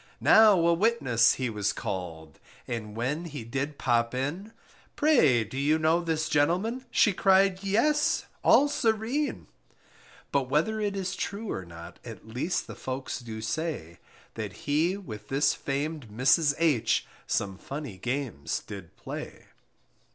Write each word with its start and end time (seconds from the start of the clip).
Now 0.19 0.57
a 0.65 0.73
witness 0.73 1.33
he 1.33 1.47
was 1.51 1.71
called, 1.71 2.39
And 2.67 2.95
when 2.95 3.25
he 3.25 3.43
did 3.43 3.77
pop 3.77 4.15
in: 4.15 4.51
Pray, 4.95 5.43
do 5.43 5.59
you 5.59 5.77
know 5.77 6.01
this 6.01 6.27
gentleman? 6.27 6.85
She 6.89 7.13
cried, 7.13 7.61
yes, 7.63 8.25
all 8.43 8.67
serene! 8.67 9.45
But 10.31 10.49
whether 10.49 10.79
it 10.81 10.95
is 10.95 11.15
true 11.15 11.51
or 11.51 11.65
not, 11.65 11.99
At 12.03 12.27
least 12.27 12.65
the 12.65 12.73
folks 12.73 13.19
do 13.19 13.41
say, 13.43 13.99
That 14.33 14.53
he 14.65 14.97
with 14.97 15.27
this 15.27 15.53
famed 15.53 16.07
Mrs. 16.07 16.55
H 16.57 17.05
Some 17.27 17.59
funny 17.59 17.99
games 17.99 18.61
did 18.65 18.95
play. 18.97 19.45